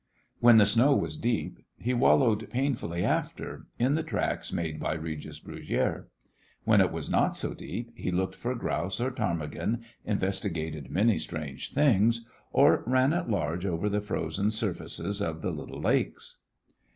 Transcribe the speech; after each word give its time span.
When 0.39 0.57
the 0.57 0.65
snow 0.65 0.95
was 0.95 1.15
deep, 1.15 1.59
he 1.77 1.93
wallowed 1.93 2.49
painfully 2.49 3.05
after 3.05 3.67
in 3.77 3.93
the 3.93 4.01
tracks 4.01 4.51
made 4.51 4.79
by 4.79 4.95
Regis 4.95 5.39
Brugiere. 5.39 6.05
When 6.63 6.81
it 6.81 6.91
was 6.91 7.07
not 7.07 7.35
so 7.35 7.53
deep, 7.53 7.91
he 7.95 8.09
looked 8.09 8.33
for 8.33 8.55
grouse 8.55 8.99
or 8.99 9.11
ptarmigan, 9.11 9.83
investigated 10.03 10.89
many 10.89 11.19
strange 11.19 11.71
things, 11.71 12.25
or 12.51 12.81
ran 12.87 13.13
at 13.13 13.29
large 13.29 13.67
over 13.67 13.89
the 13.89 14.01
frozen 14.01 14.49
surfaces 14.49 15.21
of 15.21 15.43
the 15.43 15.51
little 15.51 15.79
lakes. 15.81 16.39